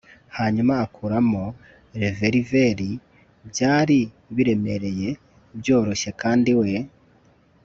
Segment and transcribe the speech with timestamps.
[0.37, 1.43] hanyuma akuramo
[2.01, 2.91] reververi.
[3.49, 3.99] byari
[4.35, 5.09] biremereye,
[5.59, 6.71] byoroshye kandi we